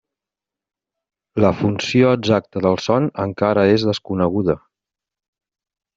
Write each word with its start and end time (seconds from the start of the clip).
La 1.43 1.51
funció 1.59 2.15
exacta 2.19 2.65
del 2.67 2.81
son 2.87 3.07
encara 3.27 3.69
és 3.77 3.89
desconeguda. 3.93 4.57